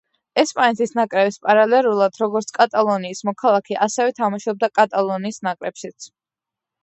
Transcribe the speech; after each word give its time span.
ესპანეთის 0.43 0.93
ნაკრების 0.99 1.35
პარალელურად, 1.43 2.15
როგორც 2.23 2.49
კატალონიის 2.55 3.21
მოქალაქე, 3.29 3.77
ასევე 3.87 4.15
თამაშობდა 4.21 4.71
კატალონიის 4.79 5.41
ნაკრებშიც. 5.49 6.09